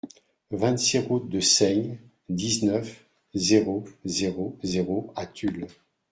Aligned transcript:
vingt-six 0.49 0.97
route 0.97 1.29
de 1.29 1.39
Seigne, 1.39 1.99
dix-neuf, 2.27 3.05
zéro 3.35 3.83
zéro 4.03 4.57
zéro 4.63 5.13
à 5.15 5.27
Tulle 5.27 5.67